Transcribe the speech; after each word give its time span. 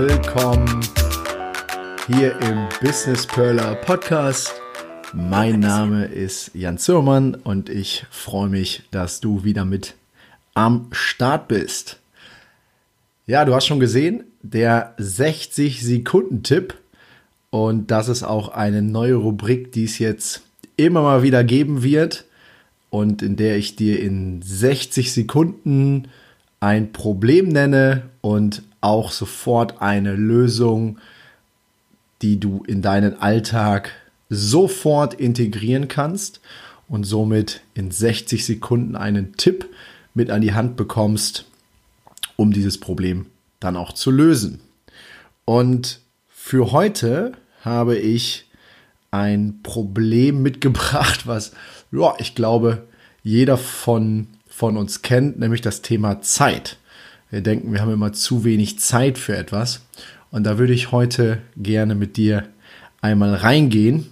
Willkommen 0.00 0.80
hier 2.06 2.40
im 2.40 2.66
Business 2.80 3.26
Perler 3.26 3.74
Podcast. 3.74 4.50
Mein 5.12 5.60
Name 5.60 6.06
ist 6.06 6.52
Jan 6.54 6.78
Zürmann 6.78 7.34
und 7.34 7.68
ich 7.68 8.06
freue 8.10 8.48
mich, 8.48 8.84
dass 8.92 9.20
du 9.20 9.44
wieder 9.44 9.66
mit 9.66 9.96
am 10.54 10.86
Start 10.92 11.48
bist. 11.48 12.00
Ja, 13.26 13.44
du 13.44 13.54
hast 13.54 13.66
schon 13.66 13.78
gesehen, 13.78 14.24
der 14.40 14.94
60 14.96 15.84
Sekunden 15.84 16.42
Tipp 16.44 16.78
und 17.50 17.90
das 17.90 18.08
ist 18.08 18.22
auch 18.22 18.48
eine 18.48 18.80
neue 18.80 19.16
Rubrik, 19.16 19.70
die 19.72 19.84
es 19.84 19.98
jetzt 19.98 20.40
immer 20.78 21.02
mal 21.02 21.22
wieder 21.22 21.44
geben 21.44 21.82
wird 21.82 22.24
und 22.88 23.20
in 23.20 23.36
der 23.36 23.58
ich 23.58 23.76
dir 23.76 24.00
in 24.00 24.40
60 24.40 25.12
Sekunden 25.12 26.08
ein 26.58 26.90
Problem 26.90 27.48
nenne 27.48 28.04
und 28.22 28.62
auch 28.80 29.12
sofort 29.12 29.82
eine 29.82 30.14
Lösung, 30.14 30.98
die 32.22 32.38
du 32.38 32.62
in 32.66 32.82
deinen 32.82 33.20
Alltag 33.20 33.92
sofort 34.28 35.14
integrieren 35.14 35.88
kannst 35.88 36.40
und 36.88 37.04
somit 37.04 37.62
in 37.74 37.90
60 37.90 38.44
Sekunden 38.44 38.96
einen 38.96 39.36
Tipp 39.36 39.68
mit 40.14 40.30
an 40.30 40.42
die 40.42 40.54
Hand 40.54 40.76
bekommst, 40.76 41.46
um 42.36 42.52
dieses 42.52 42.78
Problem 42.78 43.26
dann 43.58 43.76
auch 43.76 43.92
zu 43.92 44.10
lösen. 44.10 44.60
Und 45.44 46.00
für 46.28 46.72
heute 46.72 47.32
habe 47.62 47.96
ich 47.96 48.48
ein 49.10 49.60
Problem 49.62 50.42
mitgebracht, 50.42 51.26
was, 51.26 51.52
ja, 51.92 52.14
ich 52.18 52.34
glaube, 52.34 52.86
jeder 53.22 53.56
von, 53.56 54.28
von 54.48 54.76
uns 54.76 55.02
kennt, 55.02 55.38
nämlich 55.38 55.60
das 55.60 55.82
Thema 55.82 56.22
Zeit. 56.22 56.78
Wir 57.30 57.42
denken, 57.42 57.72
wir 57.72 57.80
haben 57.80 57.92
immer 57.92 58.12
zu 58.12 58.44
wenig 58.44 58.78
Zeit 58.78 59.18
für 59.18 59.36
etwas. 59.36 59.82
Und 60.30 60.44
da 60.44 60.58
würde 60.58 60.72
ich 60.72 60.92
heute 60.92 61.42
gerne 61.56 61.94
mit 61.94 62.16
dir 62.16 62.48
einmal 63.00 63.34
reingehen, 63.34 64.10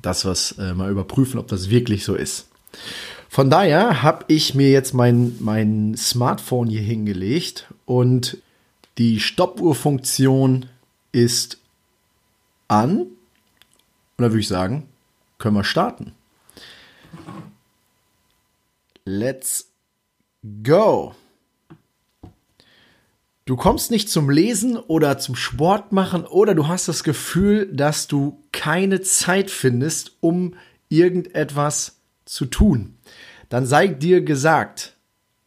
das 0.00 0.24
was 0.24 0.52
äh, 0.58 0.74
mal 0.74 0.90
überprüfen, 0.90 1.38
ob 1.38 1.48
das 1.48 1.70
wirklich 1.70 2.04
so 2.04 2.14
ist. 2.14 2.48
Von 3.28 3.50
daher 3.50 4.02
habe 4.02 4.24
ich 4.28 4.54
mir 4.54 4.70
jetzt 4.70 4.94
mein, 4.94 5.36
mein 5.40 5.96
Smartphone 5.96 6.68
hier 6.68 6.82
hingelegt 6.82 7.66
und 7.84 8.38
die 8.98 9.18
Stoppuhrfunktion 9.18 10.66
ist 11.10 11.58
an. 12.68 12.98
Und 12.98 13.08
da 14.18 14.30
würde 14.30 14.38
ich 14.38 14.48
sagen, 14.48 14.88
können 15.38 15.56
wir 15.56 15.64
starten. 15.64 16.12
Let's 19.04 19.68
go. 20.62 21.14
Du 23.46 23.56
kommst 23.56 23.90
nicht 23.90 24.08
zum 24.08 24.30
Lesen 24.30 24.78
oder 24.78 25.18
zum 25.18 25.36
Sport 25.36 25.92
machen 25.92 26.24
oder 26.24 26.54
du 26.54 26.66
hast 26.66 26.88
das 26.88 27.04
Gefühl, 27.04 27.68
dass 27.70 28.06
du 28.06 28.42
keine 28.52 29.02
Zeit 29.02 29.50
findest, 29.50 30.12
um 30.20 30.54
irgendetwas 30.88 32.00
zu 32.24 32.46
tun. 32.46 32.94
Dann 33.50 33.66
sei 33.66 33.88
dir 33.88 34.22
gesagt 34.22 34.96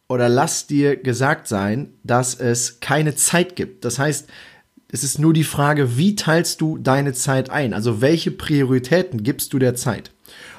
oder 0.08 0.28
lass 0.28 0.68
dir 0.68 0.94
gesagt 0.94 1.48
sein, 1.48 1.92
dass 2.04 2.36
es 2.36 2.78
keine 2.78 3.16
Zeit 3.16 3.56
gibt. 3.56 3.84
Das 3.84 3.98
heißt, 3.98 4.28
es 4.92 5.02
ist 5.02 5.18
nur 5.18 5.32
die 5.32 5.42
Frage, 5.42 5.96
wie 5.96 6.14
teilst 6.14 6.60
du 6.60 6.78
deine 6.78 7.14
Zeit 7.14 7.50
ein? 7.50 7.74
Also 7.74 8.00
welche 8.00 8.30
Prioritäten 8.30 9.24
gibst 9.24 9.52
du 9.52 9.58
der 9.58 9.74
Zeit? 9.74 10.12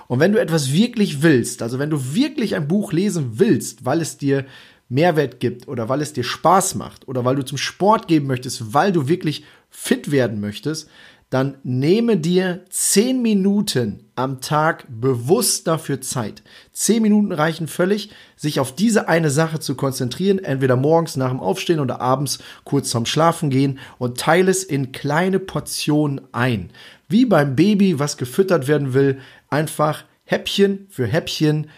Und 0.08 0.20
wenn 0.20 0.34
du 0.34 0.42
etwas 0.42 0.74
wirklich 0.74 1.22
willst, 1.22 1.62
also 1.62 1.80
wenn 1.80 1.90
du 1.90 2.14
wirklich 2.14 2.56
ein 2.58 2.68
Buch 2.68 2.92
lesen 2.92 3.40
willst, 3.40 3.86
weil 3.86 4.02
es 4.02 4.18
dir 4.18 4.46
Mehrwert 4.90 5.40
gibt 5.40 5.68
oder 5.68 5.88
weil 5.88 6.02
es 6.02 6.14
dir 6.14 6.24
Spaß 6.24 6.76
macht 6.76 7.08
oder 7.08 7.24
weil 7.24 7.36
du 7.36 7.46
zum 7.46 7.58
Sport 7.58 8.08
gehen 8.08 8.28
möchtest, 8.28 8.74
weil 8.74 8.92
du 8.92 9.08
wirklich 9.08 9.46
fit 9.70 10.12
werden 10.12 10.42
möchtest, 10.42 10.90
dann 11.30 11.58
nehme 11.64 12.18
dir 12.18 12.66
zehn 12.70 13.22
Minuten 13.22 14.10
am 14.16 14.42
Tag 14.42 14.86
bewusst 14.90 15.68
dafür 15.68 16.02
Zeit. 16.02 16.42
Zehn 16.74 17.04
Minuten 17.04 17.32
reichen 17.32 17.68
völlig, 17.68 18.10
sich 18.36 18.60
auf 18.60 18.74
diese 18.74 19.08
eine 19.08 19.30
Sache 19.30 19.60
zu 19.60 19.76
konzentrieren, 19.76 20.40
entweder 20.40 20.76
morgens 20.76 21.18
nach 21.18 21.30
dem 21.30 21.40
Aufstehen 21.40 21.80
oder 21.80 22.02
abends 22.02 22.40
kurz 22.64 22.92
vorm 22.92 23.06
Schlafen 23.06 23.52
gehen 23.52 23.78
und 24.00 24.20
teile 24.20 24.50
es 24.50 24.64
in 24.64 24.92
kleine 24.92 25.38
Portionen 25.40 26.22
ein. 26.32 26.72
Wie 27.08 27.26
beim 27.26 27.56
Baby, 27.56 28.00
was 28.00 28.18
gefüttert 28.18 28.68
werden 28.68 28.94
will, 28.96 29.20
einfach 29.50 30.06
Häppchen 30.24 30.88
für 30.90 31.06
Häppchen 31.06 31.70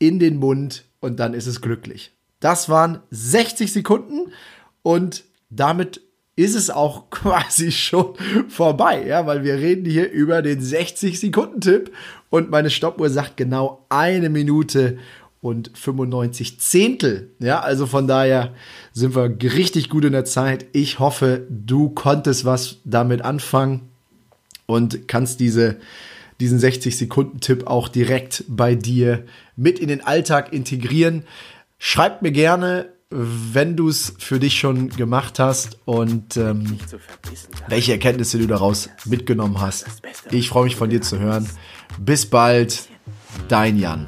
in 0.00 0.18
den 0.18 0.36
Mund 0.36 0.84
und 0.98 1.20
dann 1.20 1.34
ist 1.34 1.46
es 1.46 1.60
glücklich. 1.60 2.12
Das 2.40 2.68
waren 2.68 3.00
60 3.10 3.72
Sekunden 3.72 4.32
und 4.82 5.24
damit 5.50 6.00
ist 6.36 6.54
es 6.54 6.70
auch 6.70 7.10
quasi 7.10 7.70
schon 7.70 8.14
vorbei, 8.48 9.06
ja, 9.06 9.26
weil 9.26 9.44
wir 9.44 9.54
reden 9.54 9.84
hier 9.84 10.10
über 10.10 10.42
den 10.42 10.60
60 10.60 11.20
Sekunden 11.20 11.60
Tipp 11.60 11.92
und 12.30 12.50
meine 12.50 12.70
Stoppuhr 12.70 13.10
sagt 13.10 13.36
genau 13.36 13.84
eine 13.88 14.30
Minute 14.30 14.98
und 15.42 15.70
95 15.74 16.60
Zehntel. 16.60 17.30
Ja, 17.38 17.60
also 17.60 17.86
von 17.86 18.06
daher 18.06 18.54
sind 18.92 19.14
wir 19.14 19.36
richtig 19.54 19.88
gut 19.88 20.04
in 20.04 20.12
der 20.12 20.24
Zeit. 20.24 20.66
Ich 20.72 20.98
hoffe, 20.98 21.46
du 21.48 21.90
konntest 21.90 22.44
was 22.44 22.76
damit 22.84 23.22
anfangen 23.22 23.88
und 24.66 25.08
kannst 25.08 25.40
diese 25.40 25.76
diesen 26.40 26.58
60 26.58 26.96
Sekunden 26.96 27.40
Tipp 27.40 27.66
auch 27.66 27.88
direkt 27.88 28.44
bei 28.48 28.74
dir 28.74 29.24
mit 29.56 29.78
in 29.78 29.88
den 29.88 30.02
Alltag 30.02 30.52
integrieren. 30.54 31.24
Schreib 31.82 32.20
mir 32.20 32.30
gerne, 32.30 32.92
wenn 33.08 33.74
du 33.74 33.88
es 33.88 34.14
für 34.18 34.38
dich 34.38 34.58
schon 34.58 34.90
gemacht 34.90 35.38
hast 35.38 35.78
und 35.86 36.36
ähm, 36.36 36.78
welche 37.68 37.92
Erkenntnisse 37.92 38.38
du 38.38 38.46
daraus 38.46 38.90
mitgenommen 39.06 39.62
hast. 39.62 39.86
Ich 40.30 40.50
freue 40.50 40.64
mich 40.64 40.76
von 40.76 40.90
dir 40.90 41.00
zu 41.00 41.18
hören. 41.18 41.48
Bis 41.98 42.26
bald, 42.26 42.86
dein 43.48 43.78
Jan. 43.78 44.06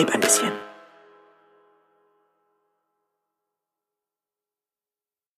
Leb 0.00 0.14
ein 0.14 0.20
bisschen. 0.20 0.69